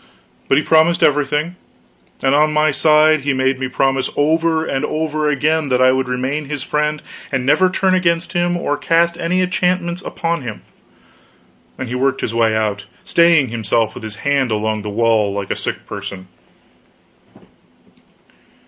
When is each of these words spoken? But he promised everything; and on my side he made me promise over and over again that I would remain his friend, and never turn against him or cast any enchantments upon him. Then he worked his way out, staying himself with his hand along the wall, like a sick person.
But 0.47 0.57
he 0.57 0.63
promised 0.63 1.03
everything; 1.03 1.57
and 2.23 2.33
on 2.33 2.51
my 2.53 2.71
side 2.71 3.19
he 3.21 3.33
made 3.33 3.59
me 3.59 3.67
promise 3.67 4.09
over 4.17 4.65
and 4.65 4.83
over 4.83 5.29
again 5.29 5.69
that 5.69 5.79
I 5.79 5.91
would 5.91 6.07
remain 6.07 6.45
his 6.49 6.63
friend, 6.63 7.03
and 7.31 7.45
never 7.45 7.69
turn 7.69 7.93
against 7.93 8.33
him 8.33 8.57
or 8.57 8.77
cast 8.77 9.15
any 9.19 9.41
enchantments 9.43 10.01
upon 10.01 10.41
him. 10.41 10.63
Then 11.77 11.85
he 11.87 11.93
worked 11.93 12.21
his 12.21 12.33
way 12.33 12.55
out, 12.55 12.85
staying 13.05 13.49
himself 13.49 13.93
with 13.93 14.01
his 14.01 14.15
hand 14.25 14.49
along 14.51 14.81
the 14.81 14.89
wall, 14.89 15.31
like 15.33 15.51
a 15.51 15.55
sick 15.55 15.85
person. 15.85 16.27